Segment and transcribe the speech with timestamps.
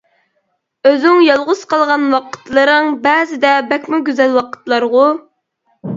[0.91, 5.05] ئۆزۈڭ يالغۇز قالغان ۋاقىتلىرىڭ بەزىدە بەكمۇ گۈزەل ۋاقىتلارغۇ!